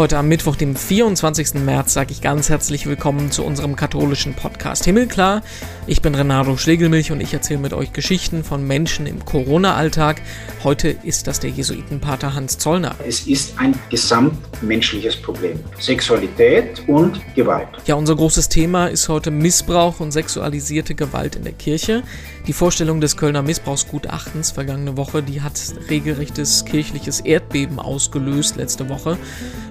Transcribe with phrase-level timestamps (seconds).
[0.00, 1.56] Heute am Mittwoch, dem 24.
[1.56, 5.42] März, sage ich ganz herzlich willkommen zu unserem katholischen Podcast Himmelklar.
[5.86, 10.22] Ich bin Renato Schlegelmilch und ich erzähle mit euch Geschichten von Menschen im Corona-Alltag.
[10.64, 12.94] Heute ist das der Jesuitenpater Hans Zollner.
[13.06, 15.60] Es ist ein gesamtmenschliches Problem.
[15.78, 17.68] Sexualität und Gewalt.
[17.84, 22.04] Ja, unser großes Thema ist heute Missbrauch und sexualisierte Gewalt in der Kirche.
[22.46, 29.18] Die Vorstellung des Kölner Missbrauchsgutachtens vergangene Woche, die hat regelrechtes kirchliches Erdbeben ausgelöst letzte Woche.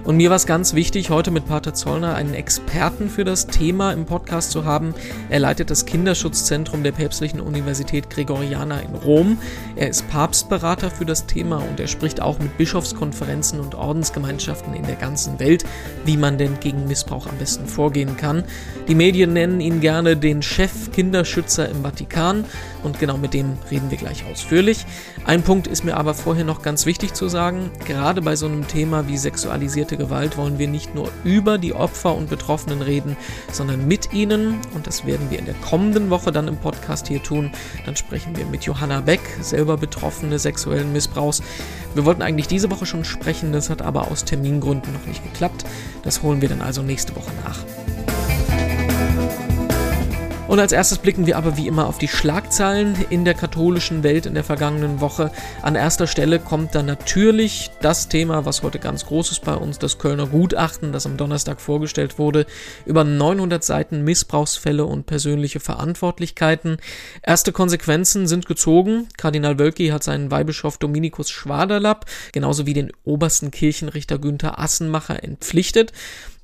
[0.04, 3.92] Und mir war es ganz wichtig, heute mit Pater Zollner einen Experten für das Thema
[3.92, 4.94] im Podcast zu haben.
[5.28, 9.38] Er leitet das Kinderschutzzentrum der Päpstlichen Universität Gregoriana in Rom.
[9.76, 14.84] Er ist Papstberater für das Thema und er spricht auch mit Bischofskonferenzen und Ordensgemeinschaften in
[14.84, 15.64] der ganzen Welt,
[16.04, 18.44] wie man denn gegen Missbrauch am besten vorgehen kann.
[18.88, 22.44] Die Medien nennen ihn gerne den Chef-Kinderschützer im Vatikan
[22.82, 24.86] und genau mit dem reden wir gleich ausführlich.
[25.24, 27.70] Ein Punkt ist mir aber vorher noch ganz wichtig zu sagen.
[27.86, 32.14] Gerade bei so einem Thema wie sexualisierte Gewalt wollen wir nicht nur über die Opfer
[32.14, 33.16] und Betroffenen reden,
[33.52, 34.58] sondern mit ihnen.
[34.74, 37.50] Und das werden wir in der kommenden Woche dann im Podcast hier tun.
[37.86, 41.42] Dann sprechen wir mit Johanna Beck, selber Betroffene sexuellen Missbrauchs.
[41.94, 45.64] Wir wollten eigentlich diese Woche schon sprechen, das hat aber aus Termingründen noch nicht geklappt.
[46.02, 48.19] Das holen wir dann also nächste Woche nach.
[50.60, 54.26] Und als erstes blicken wir aber wie immer auf die Schlagzeilen in der katholischen Welt
[54.26, 55.32] in der vergangenen Woche.
[55.62, 59.78] An erster Stelle kommt dann natürlich das Thema, was heute ganz groß ist bei uns,
[59.78, 62.44] das Kölner Gutachten, das am Donnerstag vorgestellt wurde,
[62.84, 66.76] über 900 Seiten Missbrauchsfälle und persönliche Verantwortlichkeiten.
[67.22, 69.08] Erste Konsequenzen sind gezogen.
[69.16, 75.94] Kardinal Wölki hat seinen Weihbischof Dominikus Schwaderlapp genauso wie den obersten Kirchenrichter Günther Assenmacher entpflichtet.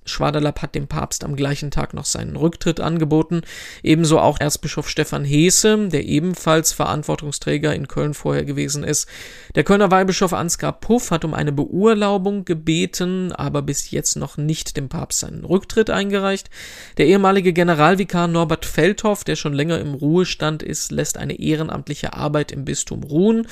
[0.07, 3.43] Schwaderlapp hat dem Papst am gleichen Tag noch seinen Rücktritt angeboten,
[3.83, 9.09] ebenso auch Erzbischof Stefan Heese, der ebenfalls Verantwortungsträger in Köln vorher gewesen ist.
[9.55, 14.77] Der Kölner Weihbischof Ansgar Puff hat um eine Beurlaubung gebeten, aber bis jetzt noch nicht
[14.77, 16.51] dem Papst seinen Rücktritt eingereicht.
[16.99, 22.53] Der ehemalige Generalvikar Norbert Feldhoff, der schon länger im Ruhestand ist, lässt eine ehrenamtliche Arbeit
[22.53, 23.47] im Bistum ruhen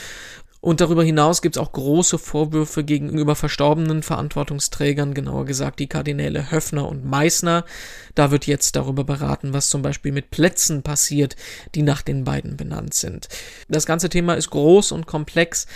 [0.64, 6.50] und darüber hinaus gibt es auch große Vorwürfe gegenüber verstorbenen Verantwortungsträgern, genauer gesagt die Kardinäle
[6.50, 7.66] Höffner und Meißner.
[8.14, 11.36] Da wird jetzt darüber beraten, was zum Beispiel mit Plätzen passiert,
[11.74, 13.28] die nach den beiden benannt sind.
[13.68, 15.66] Das ganze Thema ist groß und komplex.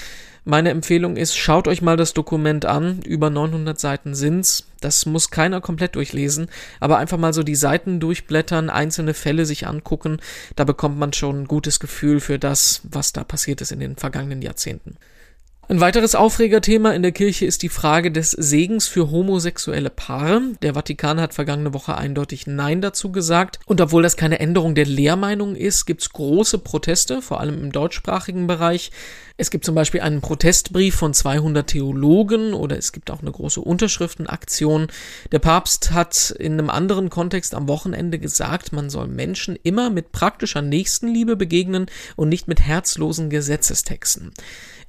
[0.51, 3.03] Meine Empfehlung ist, schaut euch mal das Dokument an.
[3.03, 4.67] Über 900 Seiten sind's.
[4.81, 6.49] Das muss keiner komplett durchlesen,
[6.81, 10.21] aber einfach mal so die Seiten durchblättern, einzelne Fälle sich angucken.
[10.57, 13.97] Da bekommt man schon ein gutes Gefühl für das, was da passiert ist in den
[13.97, 14.97] vergangenen Jahrzehnten.
[15.71, 20.41] Ein weiteres Aufregerthema in der Kirche ist die Frage des Segens für homosexuelle Paare.
[20.63, 23.61] Der Vatikan hat vergangene Woche eindeutig Nein dazu gesagt.
[23.67, 27.71] Und obwohl das keine Änderung der Lehrmeinung ist, gibt es große Proteste, vor allem im
[27.71, 28.93] deutschsprachigen Bereich.
[29.37, 33.61] Es gibt zum Beispiel einen Protestbrief von 200 Theologen oder es gibt auch eine große
[33.61, 34.87] Unterschriftenaktion.
[35.33, 40.13] Der Papst hat in einem anderen Kontext am Wochenende gesagt, man soll Menschen immer mit
[40.13, 41.87] praktischer Nächstenliebe begegnen
[42.17, 44.33] und nicht mit herzlosen Gesetzestexten.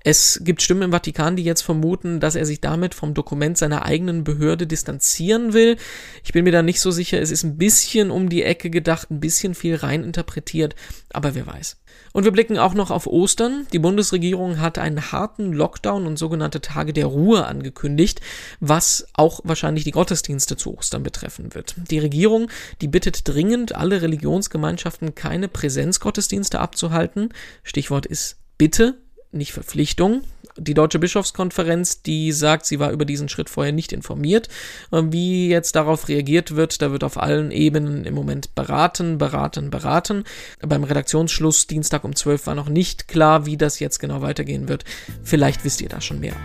[0.04, 3.84] Es gibt Stimmen im Vatikan, die jetzt vermuten, dass er sich damit vom Dokument seiner
[3.84, 5.76] eigenen Behörde distanzieren will.
[6.24, 7.20] Ich bin mir da nicht so sicher.
[7.20, 10.76] Es ist ein bisschen um die Ecke gedacht, ein bisschen viel rein interpretiert,
[11.12, 11.78] aber wer weiß.
[12.14, 13.68] Und wir blicken auch noch auf Ostern.
[13.74, 18.22] Die Bundesregierung hat einen harten Lockdown und sogenannte Tage der Ruhe angekündigt,
[18.62, 21.76] was auch wahrscheinlich die Gottesdienste zu Ostern betreffen wird.
[21.92, 22.50] Die Regierung,
[22.82, 27.34] die bittet dringend alle Religionsgemeinschaften keine Präsenzgottesdienste abzuhalten.
[27.64, 28.98] Stichwort ist Bitte,
[29.32, 30.24] nicht Verpflichtung.
[30.58, 34.50] Die Deutsche Bischofskonferenz, die sagt, sie war über diesen Schritt vorher nicht informiert.
[34.92, 40.26] Wie jetzt darauf reagiert wird, da wird auf allen Ebenen im Moment beraten, beraten, beraten.
[40.62, 44.84] Beim Redaktionsschluss Dienstag um 12 war noch nicht klar, wie das jetzt genau weitergehen wird.
[45.24, 46.36] Vielleicht wisst ihr da schon mehr.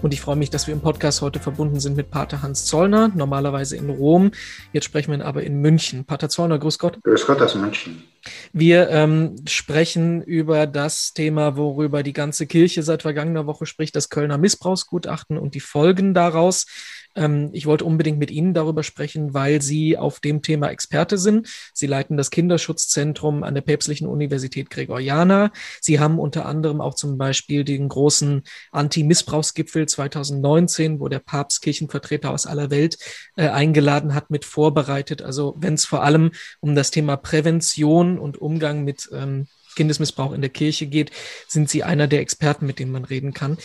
[0.00, 3.10] Und ich freue mich, dass wir im Podcast heute verbunden sind mit Pater Hans Zollner,
[3.14, 4.30] normalerweise in Rom.
[4.72, 6.04] Jetzt sprechen wir aber in München.
[6.04, 6.98] Pater Zollner, grüß Gott.
[7.02, 8.04] Grüß Gott aus München.
[8.52, 14.08] Wir ähm, sprechen über das Thema, worüber die ganze Kirche seit vergangener Woche spricht, das
[14.08, 16.66] Kölner Missbrauchsgutachten und die Folgen daraus.
[17.14, 21.48] Ähm, ich wollte unbedingt mit Ihnen darüber sprechen, weil Sie auf dem Thema Experte sind.
[21.74, 25.50] Sie leiten das Kinderschutzzentrum an der Päpstlichen Universität Gregoriana.
[25.80, 32.30] Sie haben unter anderem auch zum Beispiel den großen Anti-Missbrauchsgipfel 2019, wo der Papst Kirchenvertreter
[32.30, 32.98] aus aller Welt
[33.36, 35.22] äh, eingeladen hat, mit vorbereitet.
[35.22, 39.46] Also wenn es vor allem um das Thema Prävention und Umgang mit ähm,
[39.76, 41.12] Kindesmissbrauch in der Kirche geht,
[41.46, 43.58] sind Sie einer der Experten, mit denen man reden kann.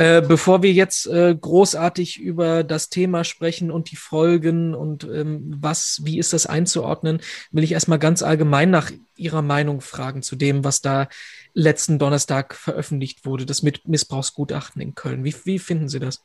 [0.00, 5.54] Äh, bevor wir jetzt äh, großartig über das Thema sprechen und die Folgen und ähm,
[5.60, 7.20] was, wie ist das einzuordnen,
[7.50, 11.06] will ich erstmal ganz allgemein nach Ihrer Meinung fragen zu dem, was da
[11.52, 15.22] letzten Donnerstag veröffentlicht wurde, das mit Missbrauchsgutachten in Köln.
[15.22, 16.24] Wie, wie finden Sie das?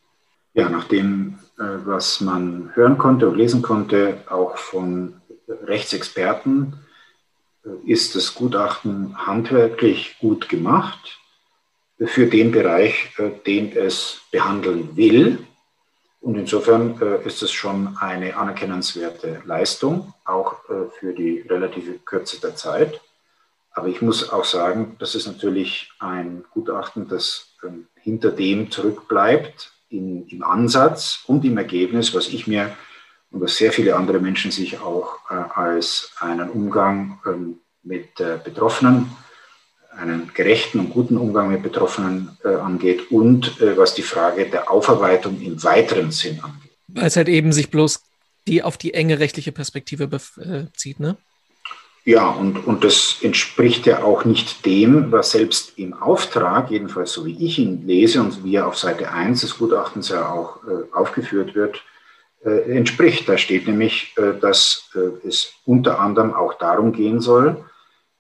[0.54, 5.16] Ja, nach dem, äh, was man hören konnte und lesen konnte, auch von
[5.50, 6.78] Rechtsexperten,
[7.66, 11.20] äh, ist das Gutachten handwerklich gut gemacht
[12.04, 15.40] für den Bereich, äh, den es behandeln will.
[16.20, 22.42] Und insofern äh, ist es schon eine anerkennenswerte Leistung, auch äh, für die relative Kürze
[22.42, 23.00] der Zeit.
[23.72, 29.72] Aber ich muss auch sagen, das ist natürlich ein Gutachten, das ähm, hinter dem zurückbleibt
[29.90, 32.76] in, im Ansatz und im Ergebnis, was ich mir
[33.32, 39.12] und was sehr viele andere Menschen sich auch als einen Umgang ähm, mit Betroffenen
[39.98, 44.70] einen gerechten und guten Umgang mit Betroffenen äh, angeht und äh, was die Frage der
[44.72, 46.72] Aufarbeitung im weiteren Sinn angeht.
[46.88, 48.02] Weil es halt eben sich bloß
[48.48, 51.18] die auf die enge rechtliche Perspektive bezieht, ne?
[52.08, 57.26] Ja, und, und das entspricht ja auch nicht dem, was selbst im Auftrag, jedenfalls so
[57.26, 60.94] wie ich ihn lese und wie er auf Seite 1 des Gutachtens ja auch äh,
[60.94, 61.82] aufgeführt wird,
[62.46, 63.28] äh, entspricht.
[63.28, 67.75] Da steht nämlich, äh, dass äh, es unter anderem auch darum gehen soll, äh,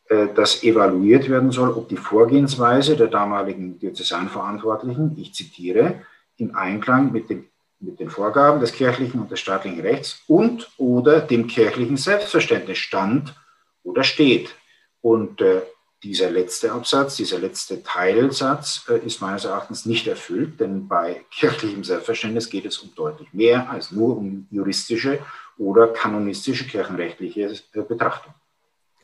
[0.07, 6.01] dass evaluiert werden soll, ob die Vorgehensweise der damaligen Diözesanverantwortlichen, ich zitiere,
[6.37, 7.47] im Einklang mit, dem,
[7.79, 13.35] mit den Vorgaben des kirchlichen und des staatlichen Rechts und oder dem kirchlichen Selbstverständnis stand
[13.83, 14.55] oder steht.
[15.01, 15.61] Und äh,
[16.03, 21.83] dieser letzte Absatz, dieser letzte Teilsatz äh, ist meines Erachtens nicht erfüllt, denn bei kirchlichem
[21.83, 25.19] Selbstverständnis geht es um deutlich mehr als nur um juristische
[25.57, 28.33] oder kanonistische kirchenrechtliche äh, Betrachtung.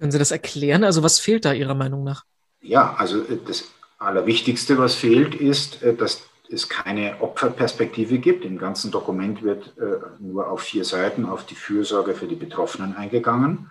[0.01, 0.83] Können Sie das erklären?
[0.83, 2.24] Also was fehlt da Ihrer Meinung nach?
[2.59, 3.65] Ja, also äh, das
[4.00, 8.44] Allerwichtigste, was fehlt, ist, äh, dass es keine Opferperspektive gibt.
[8.44, 12.95] Im ganzen Dokument wird äh, nur auf vier Seiten auf die Fürsorge für die Betroffenen
[12.95, 13.69] eingegangen.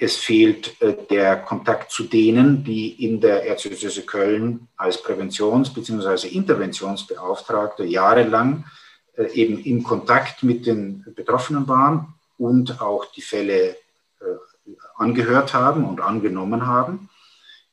[0.00, 0.80] Es fehlt
[1.10, 6.28] der Kontakt zu denen, die in der Erzdiözese Köln als Präventions- bzw.
[6.28, 8.64] Interventionsbeauftragte jahrelang
[9.34, 13.76] eben im Kontakt mit den Betroffenen waren und auch die Fälle
[14.96, 17.08] angehört haben und angenommen haben.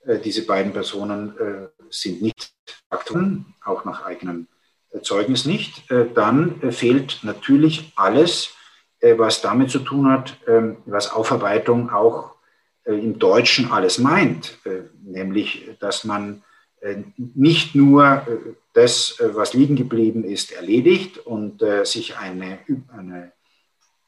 [0.05, 2.53] Äh, diese beiden Personen äh, sind nicht
[2.89, 4.47] aktuell, auch nach eigenem
[4.91, 5.83] äh, Zeugnis nicht.
[6.15, 8.53] Dann fehlt natürlich alles,
[9.01, 12.35] was damit zu tun hat, ähm, was Aufarbeitung auch
[12.85, 14.59] im Deutschen alles meint,
[15.01, 16.43] nämlich dass man
[17.15, 18.27] nicht nur
[18.73, 22.59] das, was liegen geblieben ist, erledigt und sich eine,
[22.89, 23.31] eine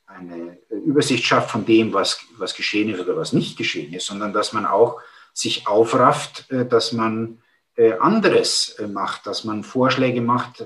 [0.07, 4.33] eine Übersicht schafft von dem, was, was geschehen ist oder was nicht geschehen ist, sondern
[4.33, 5.01] dass man auch
[5.33, 7.41] sich aufrafft, äh, dass man
[7.75, 10.65] äh, anderes äh, macht, dass man Vorschläge macht,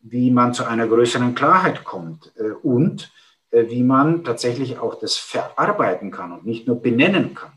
[0.00, 2.32] wie man zu einer größeren Klarheit kommt
[2.62, 3.12] und
[3.52, 7.52] wie man tatsächlich auch das verarbeiten kann und nicht nur benennen kann.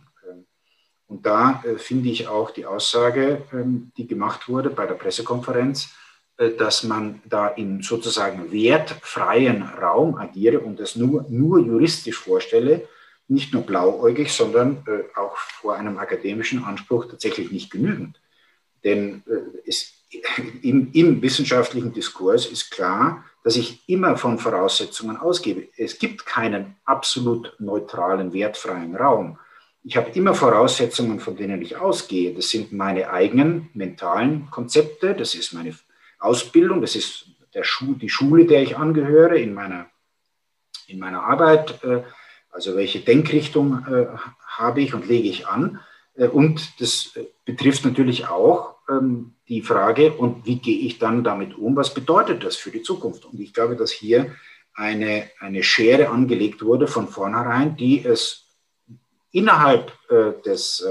[1.08, 6.05] Und da finde ich auch die Aussage, ähm, die gemacht wurde bei der Pressekonferenz, äh,
[6.38, 12.88] dass man da in sozusagen wertfreien Raum agiere und das nur, nur juristisch vorstelle,
[13.28, 18.20] nicht nur blauäugig, sondern äh, auch vor einem akademischen Anspruch tatsächlich nicht genügend.
[18.84, 19.94] Denn äh, es,
[20.62, 25.68] im, im wissenschaftlichen Diskurs ist klar, dass ich immer von Voraussetzungen ausgebe.
[25.78, 29.38] Es gibt keinen absolut neutralen, wertfreien Raum.
[29.84, 32.34] Ich habe immer Voraussetzungen, von denen ich ausgehe.
[32.34, 35.76] Das sind meine eigenen mentalen Konzepte, das ist meine
[36.20, 39.88] Ausbildung, das ist Schu die Schule, der ich angehöre in meiner,
[40.88, 42.02] in meiner Arbeit, äh,
[42.50, 44.08] also welche Denkrichtung äh,
[44.48, 45.80] habe ich und lege ich an.
[46.16, 51.58] Äh, und das betrifft natürlich auch ähm, die Frage, und wie gehe ich dann damit
[51.58, 53.26] um, was bedeutet das für die Zukunft?
[53.26, 54.36] Und ich glaube, dass hier
[54.74, 58.48] eine, eine Schere angelegt wurde von vornherein, die es
[59.32, 59.92] innerhalb
[60.44, 60.86] des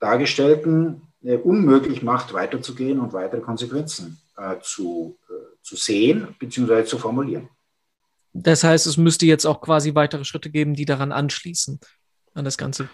[0.00, 4.21] Dargestellten unmöglich macht, weiterzugehen und weitere Konsequenzen
[4.60, 6.84] zu, äh, zu sehen bzw.
[6.84, 7.48] zu formulieren.
[8.32, 11.80] Das heißt, es müsste jetzt auch quasi weitere Schritte geben, die daran anschließen,
[12.34, 12.88] an das Ganze.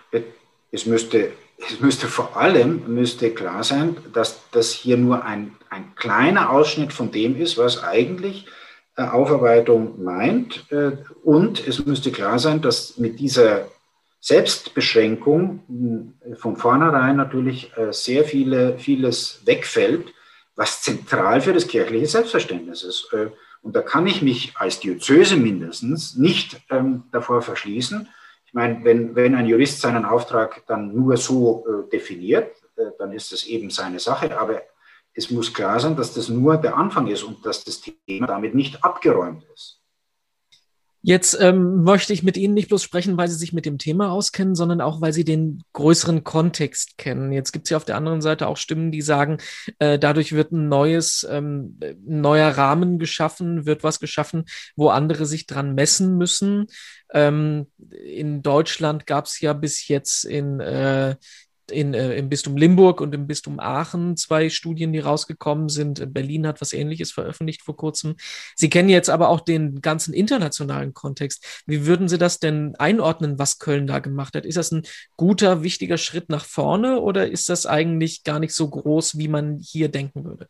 [0.73, 1.33] Es müsste,
[1.64, 6.92] es müsste vor allem müsste klar sein, dass das hier nur ein, ein kleiner Ausschnitt
[6.92, 8.47] von dem ist, was eigentlich
[8.97, 10.66] äh, Aufarbeitung meint.
[11.23, 13.68] Und es müsste klar sein, dass mit dieser
[14.21, 20.12] Selbstbeschränkung von vornherein natürlich sehr viele, vieles wegfällt,
[20.58, 23.12] was zentral für das kirchliche Selbstverständnis ist.
[23.12, 23.30] Äh,
[23.62, 28.08] und da kann ich mich als Diözese mindestens nicht ähm, davor verschließen.
[28.44, 33.12] Ich meine, wenn, wenn ein Jurist seinen Auftrag dann nur so äh, definiert, äh, dann
[33.12, 34.36] ist das eben seine Sache.
[34.36, 34.62] Aber
[35.14, 38.56] es muss klar sein, dass das nur der Anfang ist und dass das Thema damit
[38.56, 39.77] nicht abgeräumt ist.
[41.00, 44.10] Jetzt ähm, möchte ich mit Ihnen nicht bloß sprechen, weil Sie sich mit dem Thema
[44.10, 47.30] auskennen, sondern auch, weil Sie den größeren Kontext kennen.
[47.30, 49.38] Jetzt gibt es ja auf der anderen Seite auch Stimmen, die sagen,
[49.78, 55.24] äh, dadurch wird ein neues, ähm, ein neuer Rahmen geschaffen, wird was geschaffen, wo andere
[55.24, 56.66] sich dran messen müssen.
[57.12, 57.68] Ähm,
[58.04, 61.14] in Deutschland gab es ja bis jetzt in äh,
[61.70, 66.12] in, äh, im Bistum Limburg und im Bistum Aachen zwei Studien, die rausgekommen sind.
[66.12, 68.16] Berlin hat was Ähnliches veröffentlicht vor kurzem.
[68.54, 71.62] Sie kennen jetzt aber auch den ganzen internationalen Kontext.
[71.66, 74.44] Wie würden Sie das denn einordnen, was Köln da gemacht hat?
[74.44, 74.82] Ist das ein
[75.16, 79.58] guter, wichtiger Schritt nach vorne oder ist das eigentlich gar nicht so groß, wie man
[79.58, 80.48] hier denken würde?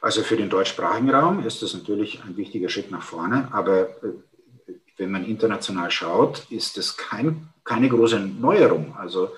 [0.00, 4.74] Also für den deutschsprachigen Raum ist das natürlich ein wichtiger Schritt nach vorne, aber äh,
[4.96, 8.96] wenn man international schaut, ist das kein, keine große Neuerung.
[8.96, 9.30] Also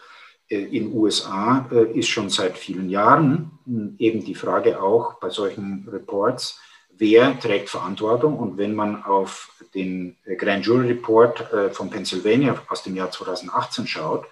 [0.56, 5.88] in USA äh, ist schon seit vielen Jahren hm, eben die Frage auch bei solchen
[5.90, 8.36] Reports, wer trägt Verantwortung?
[8.36, 13.86] Und wenn man auf den Grand Jury Report äh, von Pennsylvania aus dem Jahr 2018
[13.86, 14.26] schaut,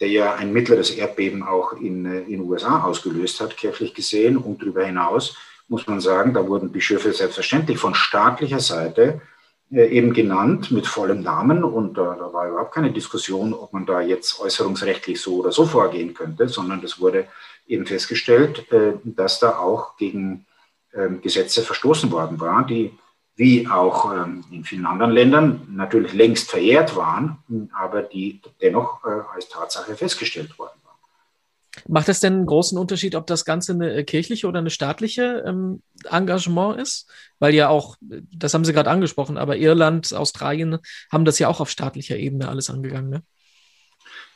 [0.00, 4.82] der ja ein mittleres Erdbeben auch in den USA ausgelöst hat, kirchlich gesehen und darüber
[4.82, 5.36] hinaus,
[5.68, 9.39] muss man sagen, da wurden Bischöfe selbstverständlich von staatlicher Seite äh,
[9.70, 14.00] eben genannt mit vollem Namen und äh, da war überhaupt keine Diskussion, ob man da
[14.00, 17.28] jetzt äußerungsrechtlich so oder so vorgehen könnte, sondern es wurde
[17.68, 20.46] eben festgestellt, äh, dass da auch gegen
[20.92, 22.92] ähm, Gesetze verstoßen worden war, die
[23.36, 27.38] wie auch ähm, in vielen anderen Ländern natürlich längst verjährt waren,
[27.72, 30.79] aber die dennoch äh, als Tatsache festgestellt worden
[31.86, 35.44] Macht es denn einen großen Unterschied, ob das Ganze eine äh, kirchliche oder eine staatliche
[35.46, 37.08] ähm, Engagement ist?
[37.38, 40.78] Weil ja auch, das haben Sie gerade angesprochen, aber Irland, Australien
[41.12, 43.22] haben das ja auch auf staatlicher Ebene alles angegangen, ne?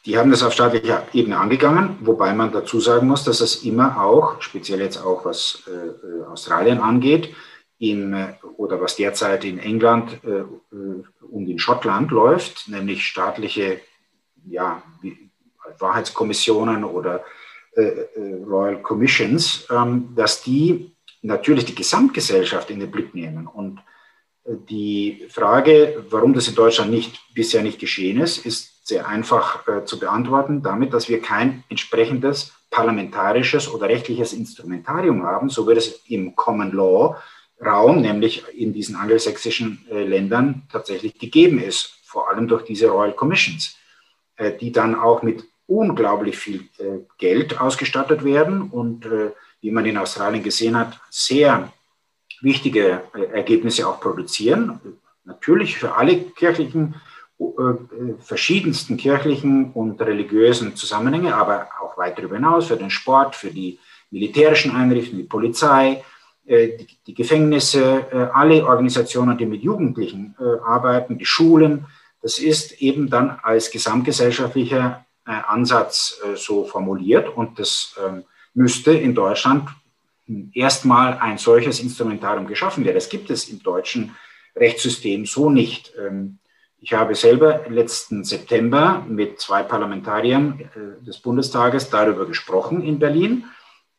[0.07, 4.03] Die haben das auf staatlicher Ebene angegangen, wobei man dazu sagen muss, dass es immer
[4.03, 7.35] auch, speziell jetzt auch was äh, äh Australien angeht,
[7.79, 10.45] in, äh, oder was derzeit in England äh,
[11.23, 13.81] und in Schottland läuft, nämlich staatliche
[14.47, 14.83] ja,
[15.79, 17.25] Wahrheitskommissionen oder
[17.77, 20.93] äh, äh, Royal Commissions, ähm, dass die
[21.23, 23.49] natürlich die Gesamtgesellschaft in den Blick nehmen.
[23.49, 23.81] Und
[24.45, 29.65] äh, die Frage, warum das in Deutschland nicht, bisher nicht geschehen ist, ist sehr einfach
[29.87, 36.03] zu beantworten, damit, dass wir kein entsprechendes parlamentarisches oder rechtliches Instrumentarium haben, so wie es
[36.07, 37.17] im Common Law
[37.65, 43.79] Raum, nämlich in diesen angelsächsischen Ländern tatsächlich gegeben ist, vor allem durch diese Royal Commissions,
[44.61, 49.31] die dann auch mit unglaublich viel äh, Geld ausgestattet werden und, äh,
[49.61, 51.73] wie man in Australien gesehen hat, sehr
[52.43, 54.81] wichtige äh, Ergebnisse auch produzieren.
[55.25, 56.97] Natürlich für alle kirchlichen,
[58.21, 63.79] verschiedensten kirchlichen und religiösen Zusammenhänge, aber auch weit darüber hinaus für den Sport, für die
[64.11, 66.05] militärischen Einrichtungen, die Polizei,
[66.47, 71.87] die, die, Gefängnisse, alle Organisationen, die mit Jugendlichen arbeiten, die Schulen.
[72.21, 79.15] Das ist eben dann als gesamtgesellschaftlicher Ansatz äh, so formuliert und das ähm, müsste in
[79.15, 79.69] Deutschland
[80.53, 82.97] erstmal ein solches Instrumentarium geschaffen werden.
[82.97, 84.15] Das gibt es im deutschen
[84.55, 85.93] Rechtssystem so nicht.
[85.99, 86.39] Ähm,
[86.81, 93.45] ich habe selber letzten September mit zwei Parlamentariern äh, des Bundestages darüber gesprochen in Berlin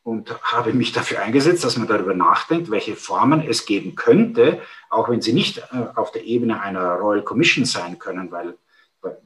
[0.04, 5.08] und habe mich dafür eingesetzt, dass man darüber nachdenkt, welche Formen es geben könnte, auch
[5.08, 8.54] wenn sie nicht auf der Ebene einer Royal Commission sein können, weil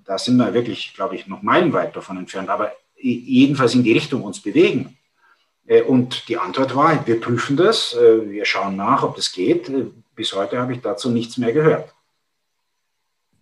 [0.04, 4.22] da sind wir wirklich, glaube ich, noch meilenweit davon entfernt, aber jedenfalls in die Richtung
[4.22, 4.96] uns bewegen.
[5.66, 9.68] Äh, und die Antwort war, wir prüfen das, äh, wir schauen nach, ob das geht.
[9.68, 11.94] Äh, bis heute habe ich dazu nichts mehr gehört.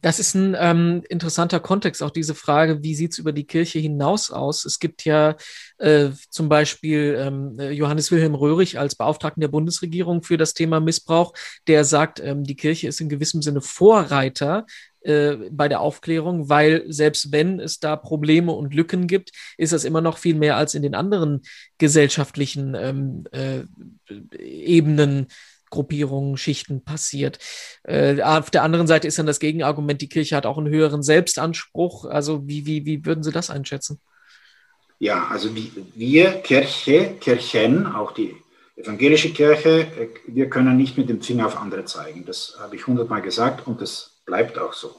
[0.01, 3.81] Das ist ein ähm, interessanter Kontext, auch diese Frage, wie sieht es über die Kirche
[3.81, 4.65] hinaus aus?
[4.65, 5.37] Es gibt ja
[5.79, 11.35] äh, zum Beispiel ähm, Johannes Wilhelm Röhrig als Beauftragten der Bundesregierung für das Thema Missbrauch,
[11.67, 14.67] der sagt, ähm, die Kirche ist in gewissem Sinne Vorreiter
[15.01, 19.85] äh, bei der Aufklärung, weil selbst wenn es da Probleme und Lücken gibt, ist das
[19.85, 21.43] immer noch viel mehr als in den anderen
[21.79, 23.63] gesellschaftlichen ähm, äh,
[24.39, 25.27] Ebenen.
[25.71, 27.39] Gruppierungen, Schichten passiert.
[27.85, 31.03] Äh, auf der anderen Seite ist dann das Gegenargument, die Kirche hat auch einen höheren
[31.03, 32.05] Selbstanspruch.
[32.05, 34.01] Also wie, wie, wie würden Sie das einschätzen?
[34.99, 35.51] Ja, also
[35.95, 38.35] wir Kirche, Kirchen, auch die
[38.77, 42.25] evangelische Kirche, äh, wir können nicht mit dem Finger auf andere zeigen.
[42.25, 44.95] Das habe ich hundertmal gesagt und das bleibt auch so.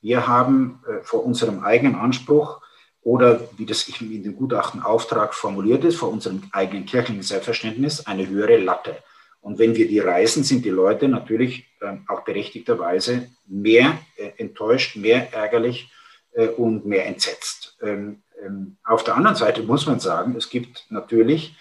[0.00, 2.60] Wir haben äh, vor unserem eigenen Anspruch
[3.00, 8.56] oder wie das in dem Gutachtenauftrag formuliert ist, vor unserem eigenen kirchlichen Selbstverständnis eine höhere
[8.56, 8.96] Latte.
[9.44, 14.96] Und wenn wir die reisen, sind die Leute natürlich äh, auch berechtigterweise mehr äh, enttäuscht,
[14.96, 15.92] mehr ärgerlich
[16.32, 17.76] äh, und mehr entsetzt.
[17.82, 21.54] Ähm, ähm, auf der anderen Seite muss man sagen, es gibt natürlich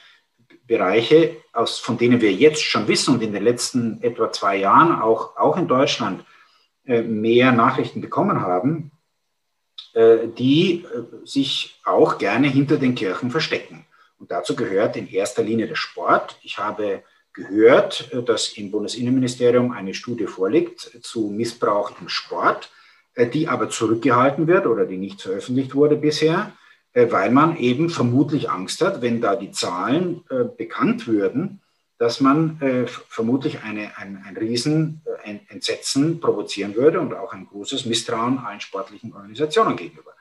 [0.66, 5.02] Bereiche, aus, von denen wir jetzt schon wissen und in den letzten etwa zwei Jahren
[5.02, 6.24] auch, auch in Deutschland
[6.86, 8.92] äh, mehr Nachrichten bekommen haben,
[9.96, 10.86] die
[11.24, 13.86] sich auch gerne hinter den Kirchen verstecken.
[14.18, 16.40] Und dazu gehört in erster Linie der Sport.
[16.42, 22.72] Ich habe gehört, äh, dass im Bundesinnenministerium eine Studie vorliegt zu Missbrauch im Sport,
[23.16, 26.52] die aber zurückgehalten wird oder die nicht veröffentlicht wurde bisher,
[26.96, 30.24] weil man eben vermutlich Angst hat, wenn da die Zahlen
[30.58, 31.62] bekannt würden,
[32.04, 37.48] dass man äh, vermutlich eine, ein, ein riesen äh, Entsetzen provozieren würde und auch ein
[37.48, 40.12] großes Misstrauen allen sportlichen Organisationen gegenüber.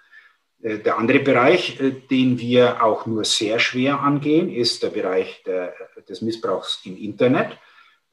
[0.63, 5.43] Äh, der andere Bereich, äh, den wir auch nur sehr schwer angehen, ist der Bereich
[5.45, 5.75] der,
[6.09, 7.59] des Missbrauchs im Internet.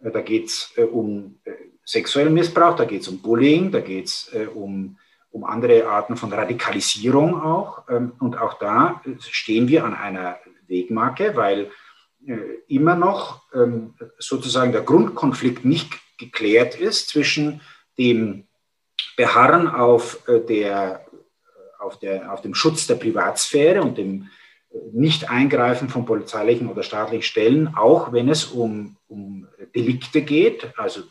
[0.03, 1.39] Äh, da geht es um
[1.85, 4.97] sexuellen Missbrauch, da geht es um Bullying, da geht es um,
[5.31, 7.87] um andere Arten von Radikalisierung auch.
[7.89, 10.37] Ähm, und auch da stehen wir an einer
[10.67, 11.71] Wegmarke, weil
[12.67, 17.61] immer noch ähm, sozusagen der Grundkonflikt nicht geklärt ist zwischen
[17.97, 18.45] dem
[19.15, 21.05] Beharren auf, der,
[21.79, 24.29] auf, der, auf dem Schutz der Privatsphäre und dem
[24.91, 31.01] Nicht-Eingreifen von polizeilichen oder staatlichen Stellen, auch wenn es um, um Delikte geht, also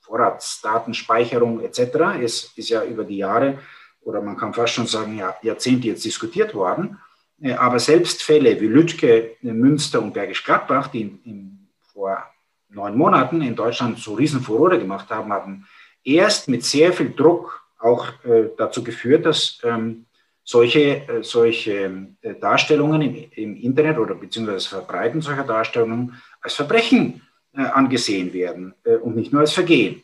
[0.00, 3.58] Vorratsdatenspeicherung etc., ist, ist ja über die Jahre
[4.02, 6.98] oder man kann fast schon sagen, ja, Jahrzehnte jetzt diskutiert worden.
[7.40, 12.22] Äh, aber selbst Fälle wie Lütke, äh, Münster und Bergisch Gladbach, die in, in, vor
[12.68, 15.66] neun Monaten in Deutschland so riesen Furore gemacht haben, haben
[16.02, 20.06] erst mit sehr viel Druck auch äh, dazu geführt, dass ähm,
[20.44, 26.54] solche, äh, solche äh, Darstellungen im, im, Internet oder beziehungsweise das Verbreiten solcher Darstellungen als
[26.54, 27.22] Verbrechen
[27.54, 30.02] äh, angesehen werden und nicht nur als Vergehen.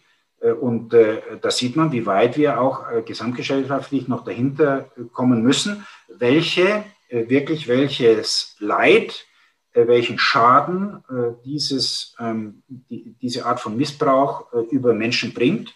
[0.63, 7.69] Und da sieht man, wie weit wir auch gesamtgesellschaftlich noch dahinter kommen müssen, welche wirklich
[7.69, 9.27] welches Leid,
[9.75, 11.05] welchen Schaden
[11.45, 15.75] dieses, ähm, diese Art von Missbrauch über Menschen bringt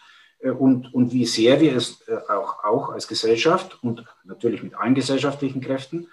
[0.50, 5.60] und, und wie sehr wir es auch, auch als Gesellschaft und natürlich mit allen gesellschaftlichen
[5.60, 6.08] Kräften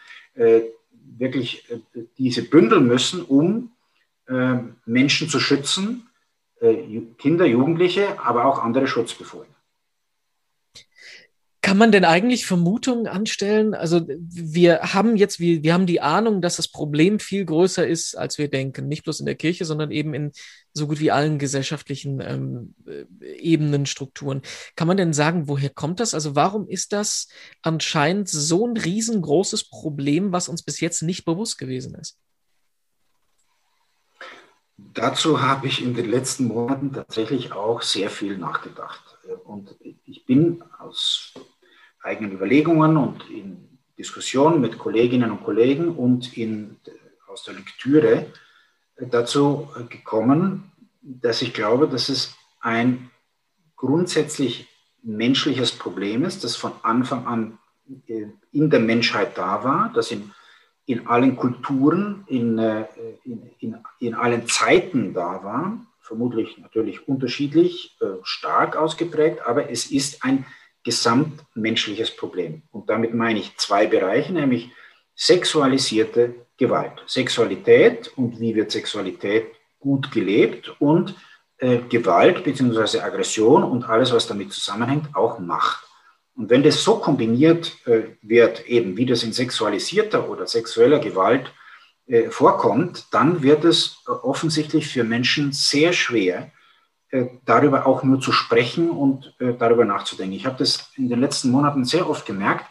[1.17, 1.67] wirklich
[2.17, 3.71] diese bündeln müssen, um
[4.85, 6.07] Menschen zu schützen,
[7.17, 9.53] Kinder, Jugendliche, aber auch andere Schutzbefohlene.
[11.71, 13.73] Kann man denn eigentlich Vermutungen anstellen?
[13.73, 18.13] Also wir haben jetzt, wir, wir haben die Ahnung, dass das Problem viel größer ist,
[18.17, 18.89] als wir denken.
[18.89, 20.33] Nicht bloß in der Kirche, sondern eben in
[20.73, 23.05] so gut wie allen gesellschaftlichen ähm, äh,
[23.37, 24.41] Ebenen, Strukturen.
[24.75, 26.13] Kann man denn sagen, woher kommt das?
[26.13, 27.29] Also warum ist das
[27.61, 32.17] anscheinend so ein riesengroßes Problem, was uns bis jetzt nicht bewusst gewesen ist?
[34.75, 39.19] Dazu habe ich in den letzten Monaten tatsächlich auch sehr viel nachgedacht.
[39.45, 41.33] Und ich bin aus
[42.03, 46.77] eigenen Überlegungen und in Diskussionen mit Kolleginnen und Kollegen und in,
[47.27, 48.27] aus der Lektüre
[48.97, 53.09] dazu gekommen, dass ich glaube, dass es ein
[53.75, 54.67] grundsätzlich
[55.03, 57.57] menschliches Problem ist, das von Anfang an
[58.07, 60.31] äh, in der Menschheit da war, das in,
[60.85, 62.85] in allen Kulturen, in, äh,
[63.23, 69.89] in, in, in allen Zeiten da war, vermutlich natürlich unterschiedlich, äh, stark ausgeprägt, aber es
[69.89, 70.45] ist ein
[70.83, 72.63] gesamtmenschliches Problem.
[72.71, 74.69] Und damit meine ich zwei Bereiche, nämlich
[75.15, 77.03] sexualisierte Gewalt.
[77.07, 79.47] Sexualität und wie wird Sexualität
[79.79, 81.15] gut gelebt und
[81.57, 82.99] äh, Gewalt bzw.
[82.99, 85.83] Aggression und alles, was damit zusammenhängt, auch Macht.
[86.35, 91.51] Und wenn das so kombiniert äh, wird, eben wie das in sexualisierter oder sexueller Gewalt
[92.07, 96.51] äh, vorkommt, dann wird es äh, offensichtlich für Menschen sehr schwer,
[97.45, 100.35] darüber auch nur zu sprechen und äh, darüber nachzudenken.
[100.35, 102.65] Ich habe das in den letzten Monaten sehr oft gemerkt,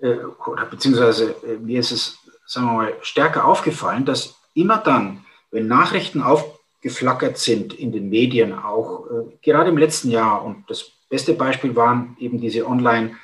[0.00, 0.16] äh,
[0.46, 6.22] oder beziehungsweise mir ist es, sagen wir mal, stärker aufgefallen, dass immer dann, wenn Nachrichten
[6.22, 9.06] aufgeflackert sind in den Medien, auch
[9.40, 13.16] gerade im letzten Jahr, und das beste Beispiel waren eben diese Online-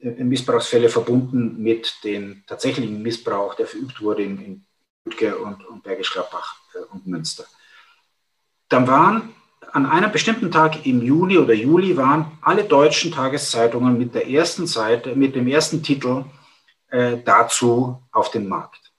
[0.00, 4.64] Missbrauchsfälle verbunden mit dem tatsächlichen Missbrauch, der verübt wurde in, in
[5.42, 6.54] und, und Bergisch Gladbach
[6.92, 7.46] und Münster
[8.68, 9.34] dann waren
[9.72, 14.66] an einem bestimmten Tag im Juni oder Juli waren alle deutschen Tageszeitungen mit der ersten
[14.66, 16.24] Seite, mit dem ersten Titel
[16.88, 18.92] äh, dazu auf dem Markt.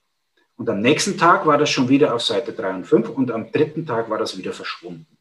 [0.56, 3.50] Und am nächsten Tag war das schon wieder auf Seite 3 und 5 und am
[3.50, 5.18] dritten Tag war das wieder verschwunden.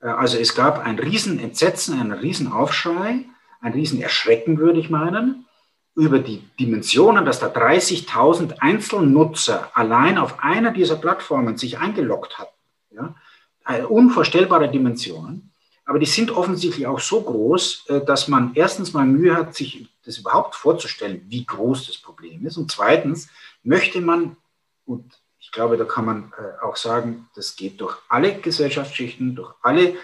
[0.00, 3.24] Äh, also es gab ein Riesenentsetzen, einen Riesenaufschrei,
[3.60, 5.46] ein Riesenerschrecken, würde ich meinen,
[5.94, 12.56] über die Dimensionen, dass da 30.000 Einzelnutzer allein auf einer dieser Plattformen sich eingeloggt hatten.
[12.92, 13.14] Ja?
[13.66, 15.52] Äh, unvorstellbare Dimensionen,
[15.84, 19.88] aber die sind offensichtlich auch so groß, äh, dass man erstens mal Mühe hat, sich
[20.04, 22.56] das überhaupt vorzustellen, wie groß das Problem ist.
[22.56, 23.28] Und zweitens
[23.62, 24.36] möchte man,
[24.86, 29.52] und ich glaube, da kann man äh, auch sagen, das geht durch alle Gesellschaftsschichten, durch
[29.62, 29.94] alle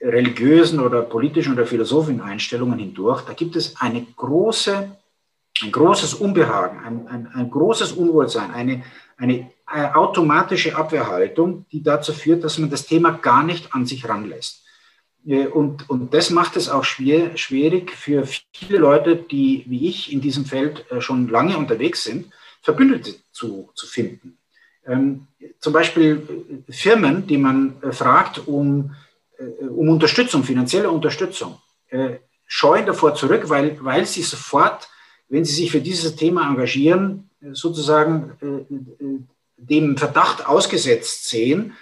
[0.00, 3.22] religiösen oder politischen oder philosophischen Einstellungen hindurch.
[3.22, 4.96] Da gibt es eine große,
[5.62, 8.82] ein großes Unbehagen, ein, ein, ein großes Unwohlsein, eine,
[9.16, 14.64] eine automatische Abwehrhaltung, die dazu führt, dass man das Thema gar nicht an sich ranlässt.
[15.26, 20.12] Äh, und, und das macht es auch schwer, schwierig für viele Leute, die wie ich
[20.12, 22.32] in diesem Feld schon lange unterwegs sind,
[22.62, 24.38] Verbündete zu, zu finden.
[24.86, 25.26] Ähm,
[25.60, 28.94] zum Beispiel äh, Firmen, die man äh, fragt um,
[29.38, 31.58] äh, um Unterstützung, finanzielle Unterstützung,
[31.88, 34.88] äh, scheuen davor zurück, weil, weil sie sofort,
[35.28, 39.04] wenn sie sich für dieses Thema engagieren, äh, sozusagen äh,
[39.68, 41.74] dem Verdacht ausgesetzt sehen,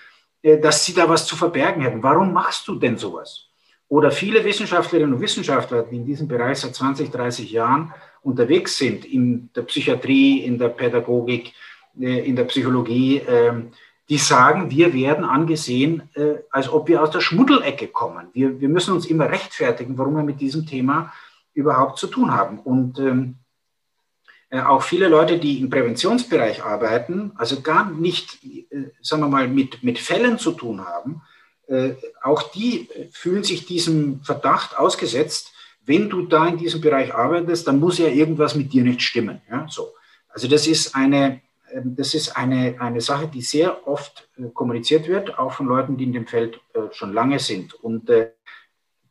[0.43, 2.03] dass sie da was zu verbergen hätten.
[2.03, 3.51] Warum machst du denn sowas?
[3.89, 9.05] Oder viele Wissenschaftlerinnen und Wissenschaftler, die in diesem Bereich seit 20, 30 Jahren unterwegs sind,
[9.05, 11.53] in der Psychiatrie, in der Pädagogik,
[12.01, 13.73] äh, in der Psychologie, ähm,
[14.09, 18.29] die sagen, wir werden angesehen, äh, als ob wir aus der Schmuddelecke kommen.
[18.33, 21.13] Wir, wir müssen uns immer rechtfertigen, warum wir mit diesem Thema
[21.53, 22.61] überhaupt zu tun haben.
[22.61, 23.40] Und ähm, äh,
[24.53, 28.39] auch viele Leute, die im Präventionsbereich arbeiten, also gar nicht,
[29.01, 31.23] sagen wir mal, mit, mit Fällen zu tun haben,
[32.23, 35.53] auch die fühlen sich diesem Verdacht ausgesetzt,
[35.91, 39.41] wenn du da in diesem Bereich arbeitest, dann muss ja irgendwas mit dir nicht stimmen.
[39.51, 39.95] Ja, so.
[40.29, 41.41] Also das ist eine,
[41.73, 45.97] ähm, das ist eine, eine Sache, die sehr oft äh, kommuniziert wird, auch von Leuten,
[45.97, 47.75] die in dem Feld äh, schon lange sind.
[47.75, 48.31] Und äh,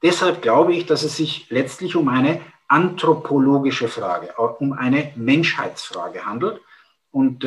[0.02, 6.62] deshalb glaube ich, dass es sich letztlich um eine anthropologische Frage, um eine Menschheitsfrage handelt.
[7.12, 7.44] Und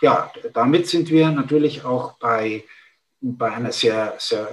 [0.00, 2.64] ja, damit sind wir natürlich auch bei,
[3.20, 4.48] bei einer sehr, sehr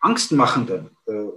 [0.00, 0.90] angstmachenden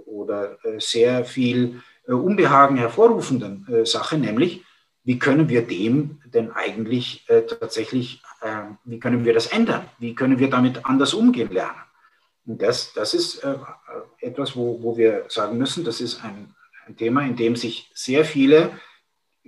[0.04, 4.62] oder sehr viel Unbehagen hervorrufenden Sache, nämlich
[5.08, 9.88] wie können wir dem denn eigentlich äh, tatsächlich, äh, wie können wir das ändern?
[9.98, 11.80] Wie können wir damit anders umgehen lernen?
[12.44, 13.54] Und das, das ist äh,
[14.20, 16.54] etwas, wo, wo wir sagen müssen, das ist ein,
[16.88, 18.70] ein Thema, in dem sich sehr viele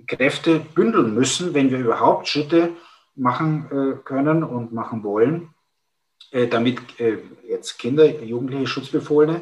[0.07, 2.71] Kräfte bündeln müssen, wenn wir überhaupt Schritte
[3.15, 5.53] machen äh, können und machen wollen,
[6.31, 9.41] äh, damit äh, jetzt Kinder, Jugendliche, Schutzbefohlene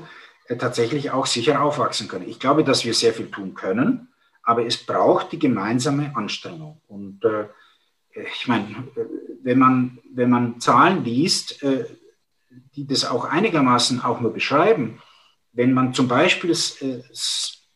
[0.57, 2.27] tatsächlich auch sicher aufwachsen können.
[2.27, 4.07] Ich glaube, dass wir sehr viel tun können
[4.41, 6.81] aber es braucht die gemeinsame Anstrengung.
[6.87, 7.21] Und
[8.15, 8.87] ich meine,
[9.43, 11.63] wenn man, wenn man Zahlen liest,
[12.75, 15.03] die das auch einigermaßen auch nur beschreiben,
[15.51, 16.49] wenn man zum Beispiel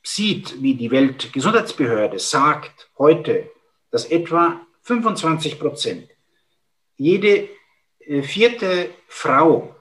[0.03, 3.49] sieht, wie die Weltgesundheitsbehörde sagt heute,
[3.89, 6.09] dass etwa 25 Prozent
[6.97, 7.49] jede
[7.99, 9.75] äh, vierte Frau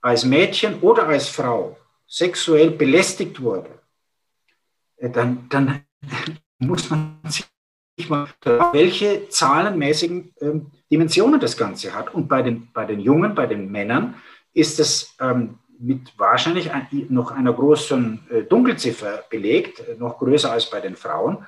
[0.00, 1.76] als Mädchen oder als Frau
[2.06, 3.70] sexuell belästigt wurde,
[4.96, 5.84] äh, dann, dann
[6.58, 7.46] muss man sich
[8.08, 8.28] mal,
[8.72, 12.14] welche zahlenmäßigen ähm, Dimensionen das Ganze hat.
[12.14, 14.14] Und bei den, bei den Jungen, bei den Männern
[14.52, 20.68] ist es ähm, mit wahrscheinlich ein, noch einer großen äh, Dunkelziffer belegt, noch größer als
[20.68, 21.46] bei den Frauen.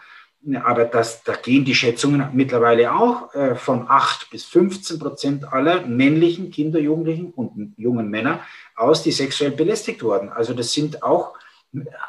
[0.65, 5.87] Aber das, da gehen die Schätzungen mittlerweile auch äh, von 8 bis 15 Prozent aller
[5.87, 8.41] männlichen Kinder, Jugendlichen und jungen Männer
[8.75, 10.31] aus, die sexuell belästigt wurden.
[10.31, 11.35] Also das sind auch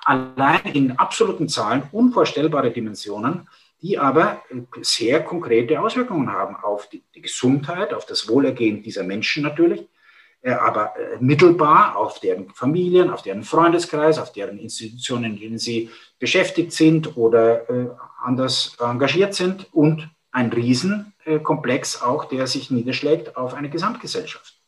[0.04, 3.48] allein in absoluten Zahlen unvorstellbare Dimensionen,
[3.82, 4.42] die aber
[4.82, 10.03] sehr konkrete Auswirkungen haben auf die, die Gesundheit, auf das Wohlergehen dieser Menschen natürlich, äh,
[10.52, 15.90] aber äh, mittelbar auf deren Familien, auf deren Freundeskreis, auf deren Institutionen, in denen sie
[16.20, 17.90] beschäftigt sind oder äh,
[18.22, 24.64] anders engagiert sind und ein Riesenkomplex auch, der sich niederschlägt auf eine Gesamtgesellschaft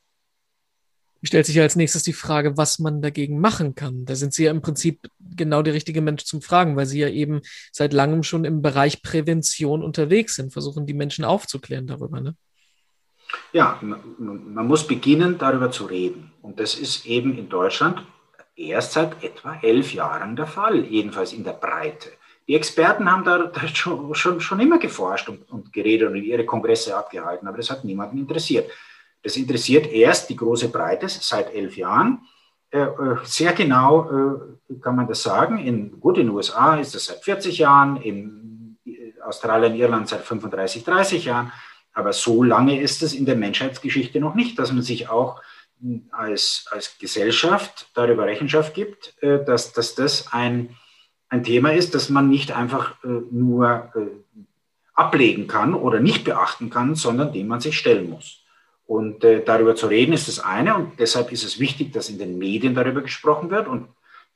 [1.26, 4.06] stellt sich ja als nächstes die Frage, was man dagegen machen kann.
[4.06, 7.10] Da sind Sie ja im Prinzip genau der richtige Mensch zum Fragen, weil Sie ja
[7.10, 12.22] eben seit langem schon im Bereich Prävention unterwegs sind, versuchen die Menschen aufzuklären darüber.
[12.22, 12.36] Ne?
[13.52, 16.32] Ja, man, muss beginnen, darüber zu reden.
[16.42, 18.02] Und das ist eben in Deutschland
[18.56, 22.10] erst seit etwa elf Jahren der Fall, jedenfalls in der Breite.
[22.48, 26.46] Die Experten haben da, da schon, schon, schon immer geforscht und, und geredet und ihre
[26.46, 28.70] Kongresse abgehalten, aber das hat niemanden interessiert.
[29.24, 32.20] Das interessiert erst die große Breite seit elf Jahren.
[32.70, 34.38] Äh, äh, sehr genau
[34.70, 35.58] äh, kann man das sagen.
[35.58, 38.78] In, gut, in den USA ist das seit 40 Jahren, in
[39.26, 41.52] Australien, Irland seit 35, 30 Jahren.
[41.96, 45.42] Aber so lange ist es in der Menschheitsgeschichte noch nicht, dass man sich auch
[46.12, 50.76] als, als Gesellschaft darüber Rechenschaft gibt, dass, dass das ein,
[51.30, 53.92] ein Thema ist, das man nicht einfach nur
[54.94, 58.42] ablegen kann oder nicht beachten kann, sondern dem man sich stellen muss.
[58.86, 62.20] Und äh, darüber zu reden ist das eine und deshalb ist es wichtig, dass in
[62.20, 63.88] den Medien darüber gesprochen wird und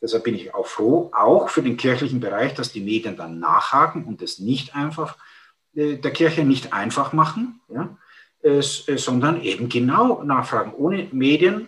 [0.02, 4.06] deshalb bin ich auch froh, auch für den kirchlichen Bereich, dass die Medien dann nachhaken
[4.06, 5.39] und es nicht einfach äh,
[5.74, 7.62] der Kirche nicht einfach machen.
[7.70, 7.98] Ja?
[8.42, 10.74] äh, sondern eben genau nachfragen.
[10.78, 11.68] Ohne Medien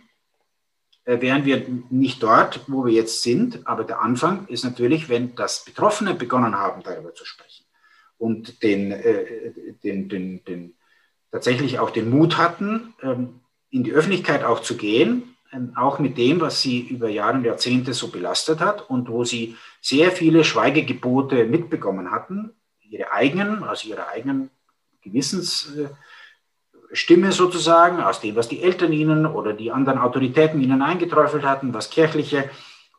[1.03, 3.67] äh, wären wir nicht dort, wo wir jetzt sind.
[3.67, 7.65] Aber der Anfang ist natürlich, wenn das Betroffene begonnen haben, darüber zu sprechen
[8.17, 9.51] und den, äh,
[9.83, 10.73] den, den, den
[11.31, 16.17] tatsächlich auch den Mut hatten, ähm, in die Öffentlichkeit auch zu gehen, ähm, auch mit
[16.17, 20.45] dem, was sie über Jahre und Jahrzehnte so belastet hat und wo sie sehr viele
[20.45, 22.53] Schweigegebote mitbekommen hatten,
[22.91, 24.49] ihre eigenen, aus ihrer eigenen
[25.01, 31.73] Gewissensstimme sozusagen, aus dem, was die Eltern ihnen oder die anderen Autoritäten ihnen eingeträufelt hatten,
[31.73, 32.49] was kirchliche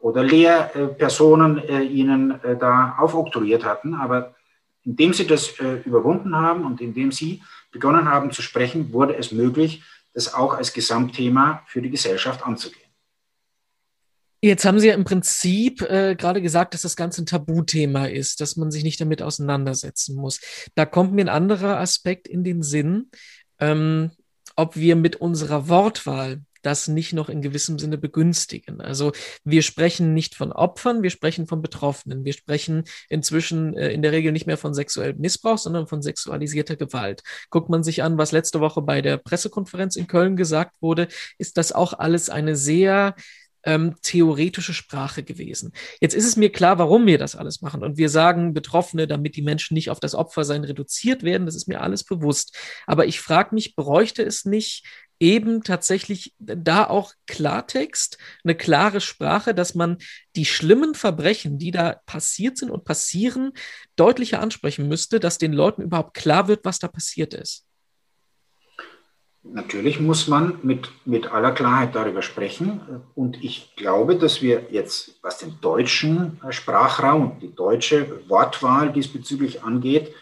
[0.01, 3.95] oder Lehrpersonen äh, ihnen äh, da aufoktroyiert hatten.
[3.95, 4.35] Aber
[4.83, 9.31] indem sie das äh, überwunden haben und indem sie begonnen haben zu sprechen, wurde es
[9.31, 12.82] möglich, das auch als Gesamtthema für die Gesellschaft anzugehen.
[14.45, 18.41] Jetzt haben Sie ja im Prinzip äh, gerade gesagt, dass das Ganze ein Tabuthema ist,
[18.41, 20.41] dass man sich nicht damit auseinandersetzen muss.
[20.75, 23.11] Da kommt mir ein anderer Aspekt in den Sinn,
[23.61, 24.11] ähm,
[24.57, 28.81] ob wir mit unserer Wortwahl das nicht noch in gewissem Sinne begünstigen.
[28.81, 29.13] Also
[29.45, 32.25] wir sprechen nicht von Opfern, wir sprechen von Betroffenen.
[32.25, 36.77] Wir sprechen inzwischen äh, in der Regel nicht mehr von sexuellem Missbrauch, sondern von sexualisierter
[36.77, 37.23] Gewalt.
[37.51, 41.07] Guckt man sich an, was letzte Woche bei der Pressekonferenz in Köln gesagt wurde,
[41.39, 43.15] ist das auch alles eine sehr
[43.65, 45.73] ähm, theoretische Sprache gewesen.
[46.01, 47.83] Jetzt ist es mir klar, warum wir das alles machen.
[47.83, 51.47] Und wir sagen Betroffene, damit die Menschen nicht auf das Opfersein reduziert werden.
[51.47, 52.57] Das ist mir alles bewusst.
[52.87, 54.85] Aber ich frage mich, bräuchte es nicht
[55.23, 59.99] eben tatsächlich da auch Klartext, eine klare Sprache, dass man
[60.35, 63.53] die schlimmen Verbrechen, die da passiert sind und passieren,
[63.95, 67.67] deutlicher ansprechen müsste, dass den Leuten überhaupt klar wird, was da passiert ist.
[69.45, 72.81] Natürlich muss man mit, mit aller Klarheit darüber sprechen.
[73.15, 79.65] Und ich glaube, dass wir jetzt, was den deutschen Sprachraum und die deutsche Wortwahl diesbezüglich
[79.65, 80.15] angeht,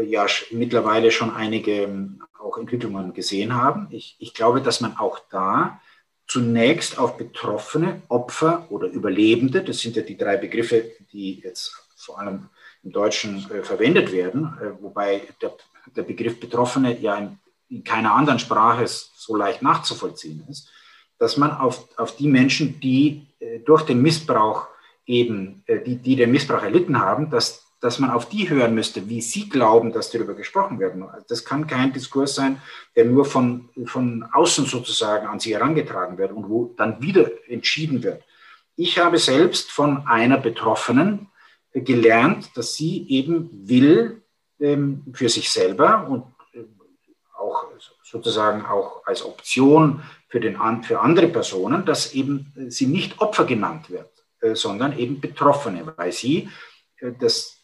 [0.00, 3.88] ja mittlerweile schon einige auch Entwicklungen gesehen haben.
[3.90, 5.80] Ich, ich glaube, dass man auch da
[6.26, 12.20] zunächst auf Betroffene, Opfer oder Überlebende, das sind ja die drei Begriffe, die jetzt vor
[12.20, 12.48] allem
[12.84, 15.52] im Deutschen äh, verwendet werden, äh, wobei der,
[15.96, 20.70] der, Begriff Betroffene ja in, in, keiner anderen Sprache so leicht nachzuvollziehen ist,
[21.18, 24.68] dass man auf, auf die Menschen, die äh, durch den Missbrauch
[25.06, 29.08] eben, äh, die, die den Missbrauch erlitten haben, dass dass man auf die hören müsste,
[29.08, 31.04] wie sie glauben, dass darüber gesprochen werden.
[31.28, 32.60] Das kann kein Diskurs sein,
[32.96, 38.02] der nur von, von außen sozusagen an sie herangetragen wird und wo dann wieder entschieden
[38.02, 38.22] wird.
[38.74, 41.28] Ich habe selbst von einer Betroffenen
[41.72, 44.22] gelernt, dass sie eben will
[44.60, 46.37] ähm, für sich selber und äh,
[48.10, 53.90] sozusagen auch als Option für, den, für andere Personen, dass eben sie nicht Opfer genannt
[53.90, 56.48] wird, äh, sondern eben Betroffene, weil sie
[56.98, 57.56] äh, das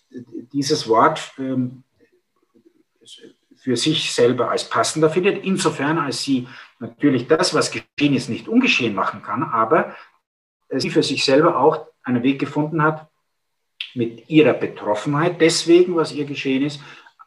[0.53, 1.83] dieses Wort ähm,
[3.57, 6.47] für sich selber als passender findet, insofern als sie
[6.79, 9.97] natürlich das, was geschehen ist, nicht ungeschehen machen kann, aber
[10.71, 13.09] sie für sich selber auch einen Weg gefunden hat,
[13.95, 16.81] mit ihrer Betroffenheit, deswegen, was ihr geschehen ist,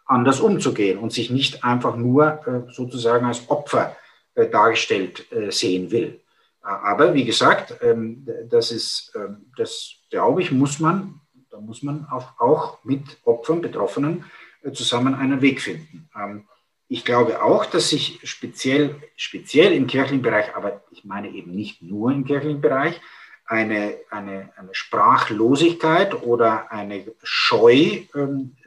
[0.08, 3.96] anders umzugehen und sich nicht einfach nur äh, sozusagen als Opfer
[4.36, 6.22] äh, dargestellt äh, sehen will.
[6.62, 11.22] Aber wie gesagt, ähm, das ist, ähm, das glaube ich, muss man
[11.58, 12.06] da muss man
[12.38, 14.26] auch, mit Opfern, Betroffenen
[14.74, 16.08] zusammen einen Weg finden.
[16.16, 16.48] Ähm,
[16.88, 21.82] ich glaube auch, dass sich speziell, speziell im kirchlichen Bereich, aber ich meine eben nicht
[21.82, 23.02] nur im kirchlichen Bereich,
[23.46, 28.02] eine, eine, eine Sprachlosigkeit oder eine Scheu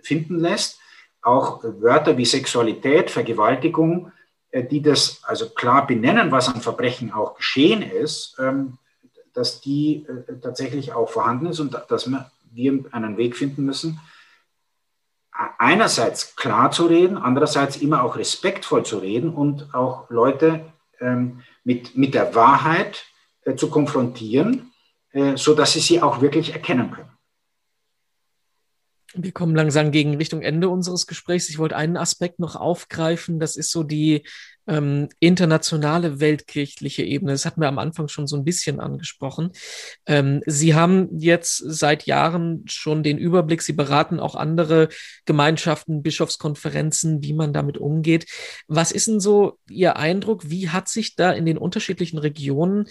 [0.03, 0.81] finden lässt.
[1.22, 4.12] Auch Wörter wie Sexualität, Vergewaltigung,
[4.50, 8.78] äh, die das also klar benennen, was an Verbrechen auch geschehen ist, ähm,
[9.35, 12.11] dass die äh, tatsächlich auch vorhanden ist und dass
[12.52, 14.00] wir einen Weg finden müssen,
[15.59, 20.64] einerseits klar zu reden, andererseits immer auch respektvoll zu reden und auch Leute
[21.00, 23.04] ähm, mit, mit der Wahrheit
[23.44, 24.72] äh, zu konfrontieren,
[25.12, 27.10] äh, sodass sie sie auch wirklich erkennen können.
[29.14, 31.49] Wir kommen langsam gegen Richtung Ende unseres Gesprächs.
[31.49, 33.40] Ich wollte einen Aspekt noch aufgreifen.
[33.40, 34.23] Das ist so die
[34.68, 37.33] ähm, internationale weltkirchliche Ebene.
[37.33, 39.51] Das hatten wir am Anfang schon so ein bisschen angesprochen.
[40.07, 43.62] Ähm, Sie haben jetzt seit Jahren schon den Überblick.
[43.62, 44.88] Sie beraten auch andere
[45.25, 48.27] Gemeinschaften, Bischofskonferenzen, wie man damit umgeht.
[48.68, 50.49] Was ist denn so Ihr Eindruck?
[50.49, 52.87] Wie hat sich da in den unterschiedlichen Regionen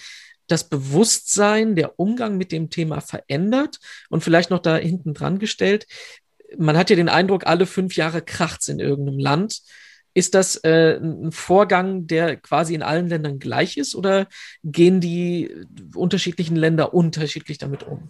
[0.52, 5.88] das Bewusstsein, der Umgang mit dem Thema verändert und vielleicht noch da hinten dran gestellt.
[6.58, 9.62] Man hat ja den Eindruck, alle fünf Jahre kracht es in irgendeinem Land.
[10.14, 14.28] Ist das äh, ein Vorgang, der quasi in allen Ländern gleich ist oder
[14.64, 18.10] gehen die unterschiedlichen Länder unterschiedlich damit um?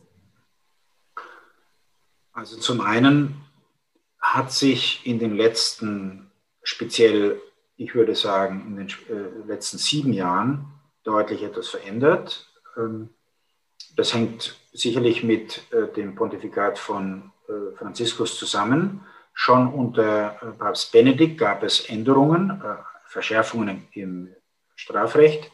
[2.32, 3.36] Also zum einen
[4.20, 6.32] hat sich in den letzten
[6.64, 7.42] speziell
[7.80, 10.66] ich würde sagen, in den äh, letzten sieben Jahren
[11.04, 12.48] deutlich etwas verändert.
[12.78, 13.10] Ähm,
[13.96, 19.06] das hängt sicherlich mit äh, dem Pontifikat von äh, Franziskus zusammen.
[19.34, 22.62] Schon unter Papst Benedikt gab es Änderungen,
[23.06, 24.36] Verschärfungen im
[24.76, 25.50] Strafrecht.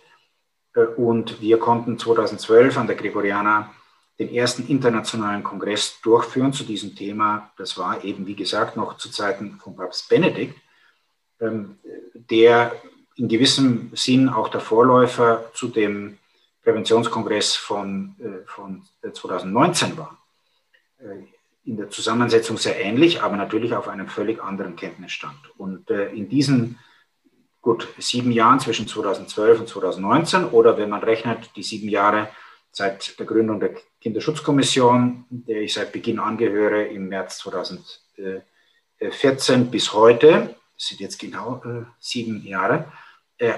[0.98, 3.70] Und wir konnten 2012 an der Gregoriana
[4.18, 7.52] den ersten internationalen Kongress durchführen zu diesem Thema.
[7.58, 10.60] Das war eben, wie gesagt, noch zu Zeiten von Papst Benedikt.
[11.40, 11.78] Ähm,
[12.14, 12.72] der
[13.16, 16.20] in gewissem Sinn auch der Vorläufer zu dem
[16.64, 20.20] Präventionskongress von, äh, von 2019 war.
[21.00, 21.24] Äh,
[21.66, 25.38] in der Zusammensetzung sehr ähnlich, aber natürlich auf einem völlig anderen Kenntnisstand.
[25.58, 26.78] Und äh, in diesen
[27.62, 32.30] gut sieben Jahren zwischen 2012 und 2019 oder wenn man rechnet, die sieben Jahre
[32.72, 40.56] seit der Gründung der Kinderschutzkommission, der ich seit Beginn angehöre, im März 2014 bis heute,
[40.76, 42.84] das sind jetzt genau äh, sieben Jahre, äh,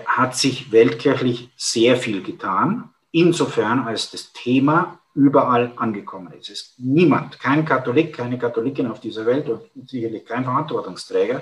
[0.06, 6.50] hat sich weltkirchlich sehr viel getan, insofern als das Thema überall angekommen ist.
[6.50, 11.42] Es ist niemand, kein Katholik, keine Katholikin auf dieser Welt und sicherlich kein Verantwortungsträger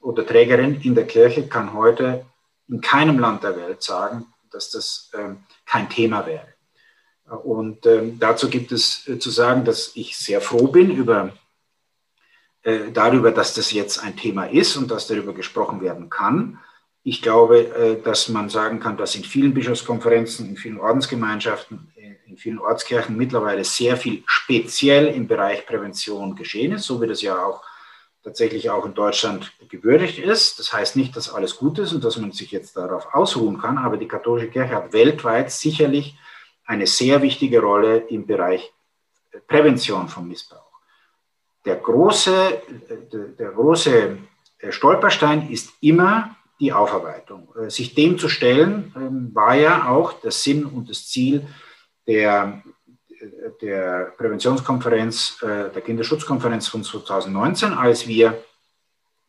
[0.00, 2.26] oder Trägerin in der Kirche kann heute
[2.68, 6.46] in keinem Land der Welt sagen, dass das ähm, kein Thema wäre.
[7.42, 11.32] Und ähm, dazu gibt es äh, zu sagen, dass ich sehr froh bin über
[12.62, 16.58] äh, darüber, dass das jetzt ein Thema ist und dass darüber gesprochen werden kann.
[17.06, 22.14] Ich glaube, äh, dass man sagen kann, dass in vielen Bischofskonferenzen, in vielen Ordensgemeinschaften, äh,
[22.26, 27.20] in vielen Ortskirchen mittlerweile sehr viel speziell im Bereich Prävention geschehen ist, so wie das
[27.20, 27.62] ja auch
[28.22, 30.58] tatsächlich auch in Deutschland gewürdigt ist.
[30.58, 33.76] Das heißt nicht, dass alles gut ist und dass man sich jetzt darauf ausruhen kann,
[33.76, 36.16] aber die katholische Kirche hat weltweit sicherlich
[36.64, 38.72] eine sehr wichtige Rolle im Bereich
[39.46, 40.72] Prävention von Missbrauch.
[41.66, 42.62] Der große,
[43.38, 44.16] der große
[44.70, 47.48] Stolperstein ist immer die Aufarbeitung.
[47.56, 51.46] Äh, sich dem zu stellen, ähm, war ja auch der Sinn und das Ziel
[52.06, 52.62] der,
[53.62, 58.42] der Präventionskonferenz, äh, der Kinderschutzkonferenz von 2019, als wir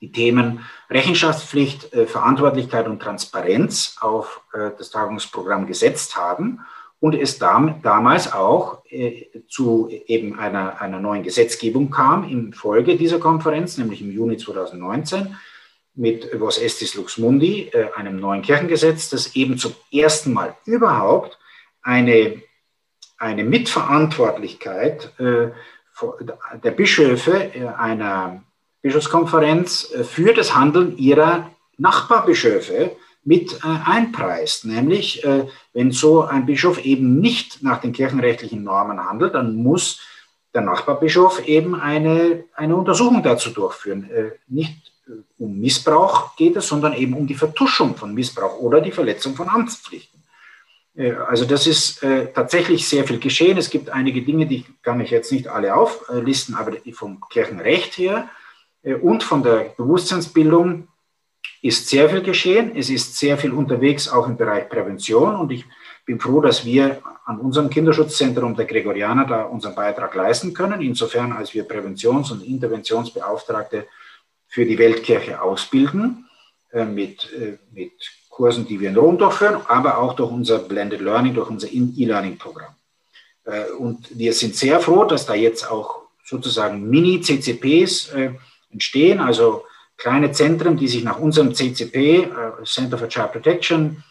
[0.02, 4.42] die Themen Rechenschaftspflicht, äh, Verantwortlichkeit und Transparenz auf
[4.78, 6.62] das Tagungsprogramm gesetzt haben
[7.00, 12.96] und es dam, damals auch äh, zu eben einer, einer neuen Gesetzgebung kam in Folge
[12.96, 15.36] dieser Konferenz, nämlich im Juni 2019
[15.96, 21.40] mit Vos Estis Lux Mundi, äh, einem neuen Kirchengesetz, das eben zum ersten Mal überhaupt
[21.82, 22.42] eine,
[23.18, 25.48] eine Mitverantwortlichkeit äh,
[26.64, 28.44] der Bischöfe äh, einer
[28.82, 34.66] Bischofskonferenz für das Handeln ihrer Nachbarbischöfe mit einpreist.
[34.66, 35.26] Nämlich,
[35.74, 40.02] wenn so ein Bischof eben nicht nach den kirchenrechtlichen Normen handelt, dann muss
[40.54, 44.08] der Nachbarbischof eben eine, eine Untersuchung dazu durchführen.
[44.48, 44.92] Nicht
[45.38, 49.50] um Missbrauch geht es, sondern eben um die Vertuschung von Missbrauch oder die Verletzung von
[49.50, 50.24] Amtspflichten.
[50.96, 53.58] Äh, also das ist äh, tatsächlich sehr viel geschehen.
[53.58, 58.30] Es gibt einige Dinge, die kann ich jetzt nicht alle auflisten, aber vom Kirchenrecht her
[59.02, 60.88] und von der Bewusstseinsbildung
[61.64, 62.74] ist sehr viel geschehen.
[62.76, 65.36] Es ist sehr viel unterwegs, auch im Bereich Prävention.
[65.36, 65.66] Und ich
[66.06, 71.32] bin froh, dass wir an unserem Kinderschutzzentrum der Gregorianer da unseren Beitrag leisten können, insofern
[71.32, 73.88] als wir Präventions- und Interventionsbeauftragte
[74.56, 76.30] für die Weltkirche ausbilden,
[76.72, 77.92] äh, mit, äh, mit
[78.30, 82.74] Kursen, die wir in Rom durchführen, aber auch durch unser Blended Learning, durch unser E-Learning-Programm.
[83.44, 88.14] Äh, und wir sind sehr froh, dass da jetzt auch sozusagen Mini-CCPs
[88.72, 89.66] entstehen, also
[89.98, 92.30] kleine Zentren, die sich nach unserem CCP,
[92.64, 94.04] Center for Child Protection,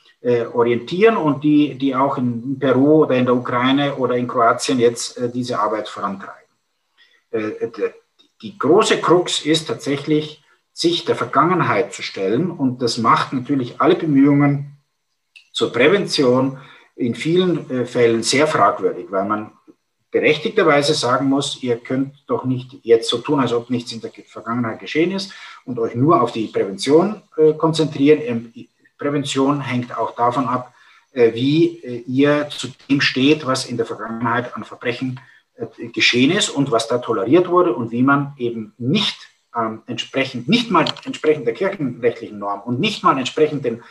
[0.53, 5.21] orientieren und die, die auch in Peru oder in der Ukraine oder in Kroatien jetzt
[5.35, 6.49] diese Arbeit vorantreiben.
[8.45, 13.95] Die große Krux ist tatsächlich, sich der Vergangenheit zu stellen und das macht natürlich alle
[13.95, 14.77] Bemühungen
[15.55, 16.59] zur Prävention
[16.95, 19.53] in vielen Fällen sehr fragwürdig, weil man
[20.11, 24.13] berechtigterweise sagen muss, ihr könnt doch nicht jetzt so tun, als ob nichts in der
[24.27, 25.33] Vergangenheit geschehen ist
[25.65, 28.21] und euch nur auf die Prävention äh, konzentrieren.
[28.23, 28.53] Ähm,
[28.99, 30.75] Prävention hängt auch davon ab,
[31.13, 35.34] äh, wie äh, ihr zu dem steht, was in der Vergangenheit an Verbrechen äh,
[35.93, 39.17] geschehen ist und was da toleriert wurde und wie man eben nicht
[39.57, 43.83] ähm, entsprechend, nicht mal entsprechend der kirchenrechtlichen Norm und nicht mal entsprechend den,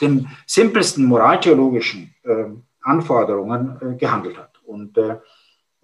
[0.00, 4.52] den simpelsten moraltheologischen ähm, Anforderungen äh, gehandelt hat.
[4.64, 5.16] Und äh,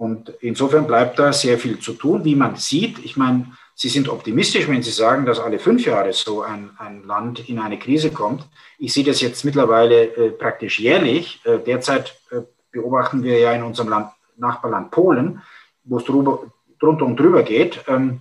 [0.03, 2.99] und insofern bleibt da sehr viel zu tun, wie man sieht.
[3.05, 7.05] Ich meine, Sie sind optimistisch, wenn Sie sagen, dass alle fünf Jahre so ein, ein
[7.05, 8.49] Land in eine Krise kommt.
[8.81, 11.41] Ich sehe das jetzt mittlerweile äh, praktisch jährlich.
[11.45, 12.41] Äh, derzeit äh,
[12.73, 14.11] beobachten wir ja in unserem Land,
[14.43, 15.41] Nachbarland Polen,
[15.85, 17.85] wo es drüber, drunter und drüber geht.
[17.89, 18.21] Ähm,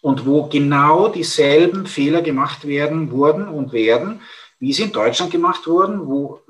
[0.00, 4.20] und wo genau dieselben Fehler gemacht werden, wurden und werden,
[4.58, 6.40] wie sie in Deutschland gemacht wurden, wo,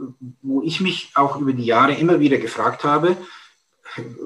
[0.42, 3.16] wo ich mich auch über die Jahre immer wieder gefragt habe,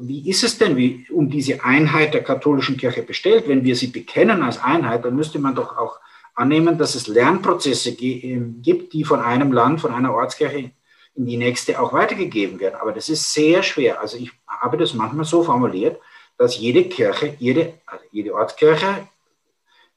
[0.01, 3.49] wie ist es denn wie, um diese Einheit der katholischen Kirche bestellt?
[3.49, 6.01] Wenn wir sie bekennen als Einheit, dann müsste man doch auch
[6.35, 10.71] annehmen, dass es Lernprozesse ähm, gibt, die von einem Land, von einer Ortskirche
[11.15, 12.77] in die nächste auch weitergegeben werden.
[12.81, 14.01] Aber das ist sehr schwer.
[14.01, 14.31] Also ich
[14.61, 16.01] habe das manchmal so formuliert,
[16.37, 19.09] dass jede Kirche, jede, also jede Ortskirche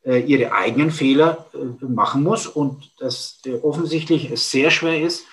[0.03, 5.25] äh, ihre eigenen Fehler äh, machen muss und dass äh, offensichtlich es sehr schwer ist,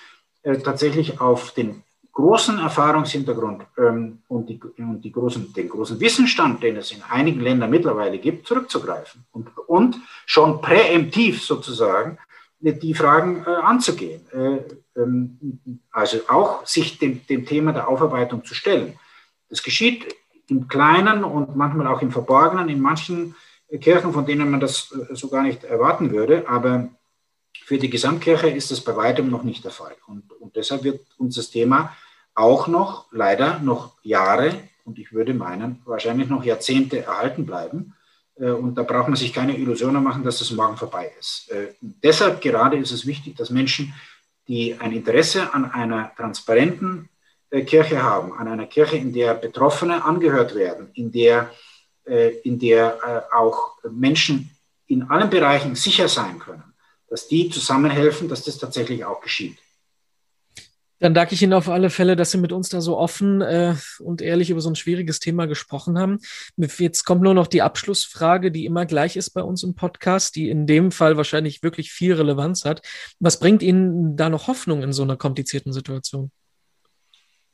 [0.63, 6.77] tatsächlich auf den großen Erfahrungshintergrund ähm, und, die, und die großen, den großen Wissensstand, den
[6.77, 12.17] es in einigen Ländern mittlerweile gibt, zurückzugreifen und, und schon präemptiv sozusagen
[12.59, 14.21] die Fragen äh, anzugehen.
[14.31, 15.59] Äh, ähm,
[15.91, 18.99] also auch sich dem, dem Thema der Aufarbeitung zu stellen.
[19.49, 20.15] Das geschieht
[20.47, 23.35] im Kleinen und manchmal auch im Verborgenen in manchen
[23.81, 26.47] Kirchen, von denen man das äh, so gar nicht erwarten würde.
[26.47, 26.89] Aber
[27.63, 29.95] für die Gesamtkirche ist das bei weitem noch nicht der Fall.
[30.07, 31.95] Und, und deshalb wird uns das Thema
[32.33, 37.93] auch noch, leider noch Jahre und ich würde meinen, wahrscheinlich noch Jahrzehnte erhalten bleiben.
[38.35, 41.51] Äh, und da braucht man sich keine Illusionen machen, dass das morgen vorbei ist.
[41.51, 43.93] Äh, deshalb gerade ist es wichtig, dass Menschen,
[44.47, 47.09] die ein Interesse an einer transparenten
[47.51, 51.51] Kirche haben, an einer Kirche, in der Betroffene angehört werden, in der,
[52.43, 54.51] in der auch Menschen
[54.87, 56.63] in allen Bereichen sicher sein können,
[57.09, 59.57] dass die zusammenhelfen, dass das tatsächlich auch geschieht.
[61.01, 63.75] Dann danke ich Ihnen auf alle Fälle, dass Sie mit uns da so offen äh,
[63.99, 66.19] und ehrlich über so ein schwieriges Thema gesprochen haben.
[66.57, 70.49] Jetzt kommt nur noch die Abschlussfrage, die immer gleich ist bei uns im Podcast, die
[70.49, 72.81] in dem Fall wahrscheinlich wirklich viel Relevanz hat.
[73.19, 76.31] Was bringt Ihnen da noch Hoffnung in so einer komplizierten Situation?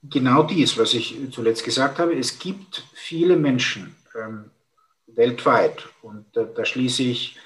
[0.10, 2.14] Genau dies, was ich zuletzt gesagt habe.
[2.14, 4.52] Es gibt viele Menschen ähm,
[5.08, 7.38] weltweit und äh, da schließe ich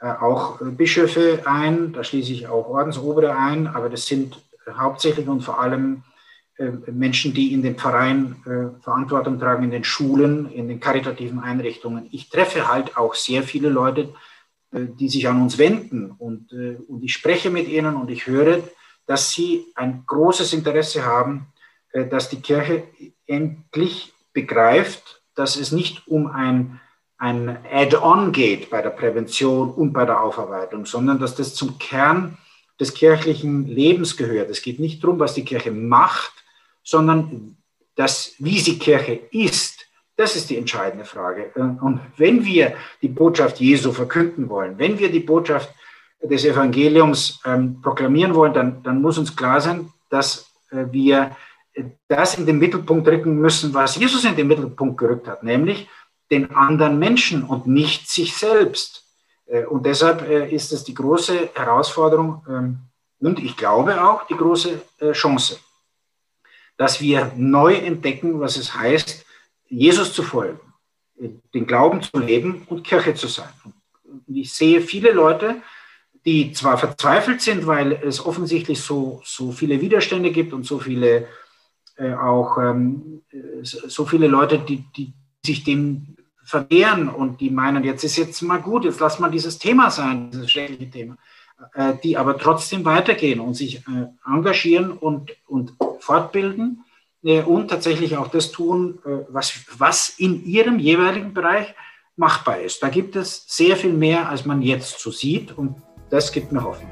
[0.00, 4.40] äh, auch Bischöfe ein, da schließe ich auch Ordensobere ein, aber das sind
[4.76, 6.04] hauptsächlich und vor allem
[6.56, 11.40] äh, Menschen, die in den Pfarreien äh, Verantwortung tragen, in den Schulen, in den karitativen
[11.40, 12.08] Einrichtungen.
[12.10, 14.14] Ich treffe halt auch sehr viele Leute,
[14.72, 18.60] äh, die sich an uns wenden und, und ich spreche mit ihnen und ich höre,
[19.06, 21.46] dass sie ein großes Interesse haben,
[21.92, 22.84] dass die Kirche
[23.26, 26.80] endlich begreift, dass es nicht um ein,
[27.16, 32.38] ein Add-on geht bei der Prävention und bei der Aufarbeitung, sondern dass das zum Kern
[32.80, 34.50] des kirchlichen Lebens gehört.
[34.50, 36.32] Es geht nicht darum, was die Kirche macht,
[36.82, 37.56] sondern
[37.96, 39.86] das, wie sie Kirche ist.
[40.16, 41.50] Das ist die entscheidende Frage.
[41.54, 45.72] Und wenn wir die Botschaft Jesu verkünden wollen, wenn wir die Botschaft
[46.22, 51.36] des Evangeliums ähm, proklamieren wollen, dann, dann muss uns klar sein, dass äh, wir
[52.08, 55.88] das in den Mittelpunkt rücken müssen, was Jesus in den Mittelpunkt gerückt hat, nämlich
[56.30, 59.04] den anderen Menschen und nicht sich selbst.
[59.46, 62.78] Äh, und deshalb äh, ist es die große Herausforderung ähm,
[63.20, 65.58] und ich glaube auch die große äh, Chance,
[66.76, 69.24] dass wir neu entdecken, was es heißt,
[69.68, 70.60] Jesus zu folgen,
[71.52, 73.52] den Glauben zu leben und Kirche zu sein.
[74.04, 75.56] Und ich sehe viele Leute,
[76.24, 81.26] die zwar verzweifelt sind, weil es offensichtlich so, so viele Widerstände gibt und so viele
[81.98, 83.22] äh, auch ähm,
[83.62, 85.12] so viele Leute, die, die
[85.44, 89.58] sich dem verwehren und die meinen, jetzt ist jetzt mal gut, jetzt lass mal dieses
[89.58, 91.16] Thema sein, dieses schreckliche Thema,
[91.74, 96.84] äh, die aber trotzdem weitergehen und sich äh, engagieren und, und fortbilden
[97.22, 101.74] äh, und tatsächlich auch das tun, was, was in ihrem jeweiligen Bereich
[102.16, 102.82] machbar ist.
[102.82, 105.76] Da gibt es sehr viel mehr, als man jetzt so sieht und
[106.10, 106.90] das gibt mir Hoffnung.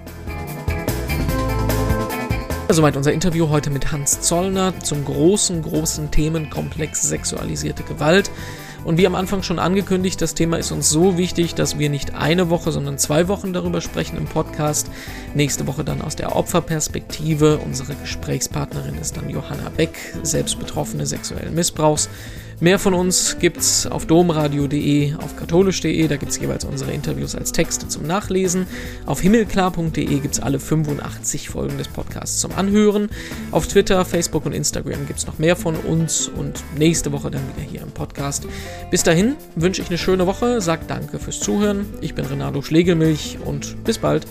[2.68, 8.28] Soweit unser Interview heute mit Hans Zollner zum großen, großen Themenkomplex sexualisierte Gewalt.
[8.84, 12.14] Und wie am Anfang schon angekündigt, das Thema ist uns so wichtig, dass wir nicht
[12.14, 14.90] eine Woche, sondern zwei Wochen darüber sprechen im Podcast.
[15.34, 17.58] Nächste Woche dann aus der Opferperspektive.
[17.58, 22.08] Unsere Gesprächspartnerin ist dann Johanna Beck, selbst Betroffene sexuellen Missbrauchs.
[22.58, 27.86] Mehr von uns gibt's auf domradio.de, auf katholisch.de, da gibt's jeweils unsere Interviews als Texte
[27.88, 28.66] zum Nachlesen.
[29.04, 33.10] Auf himmelklar.de gibt's alle 85 Folgen des Podcasts zum Anhören.
[33.50, 37.68] Auf Twitter, Facebook und Instagram gibt's noch mehr von uns und nächste Woche dann wieder
[37.70, 38.46] hier im Podcast.
[38.90, 41.84] Bis dahin wünsche ich eine schöne Woche, sag danke fürs Zuhören.
[42.00, 44.26] Ich bin Renato Schlegelmilch und bis bald.